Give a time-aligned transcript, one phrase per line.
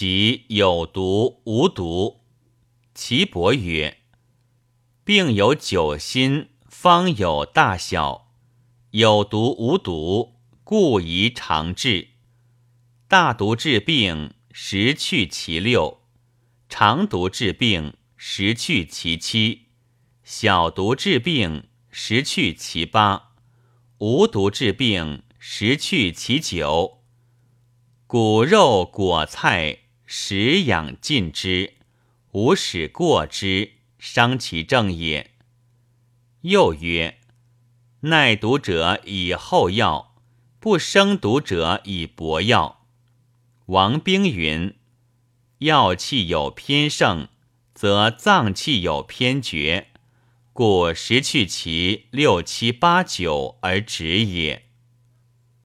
[0.00, 2.20] 即有毒无毒。
[2.94, 3.98] 岐伯曰：
[5.02, 8.30] 病有九心，方有大小，
[8.92, 12.10] 有毒无毒，故宜常治。
[13.08, 15.98] 大毒治病，十去其六；
[16.68, 19.62] 常毒治病，十去其七；
[20.22, 23.32] 小毒治病，十去其八；
[23.98, 27.00] 无毒治病，十去其九。
[28.06, 31.74] 骨肉果菜，食养尽之，
[32.32, 35.32] 无使过之，伤其正也。
[36.40, 37.18] 又曰：
[38.00, 40.14] 耐毒者以厚药，
[40.58, 42.86] 不生毒者以薄药。
[43.66, 44.74] 王冰云
[45.60, 47.28] ：“药气有偏盛，
[47.74, 49.88] 则脏气有偏绝，
[50.54, 54.64] 故十去其六七八九而止也。”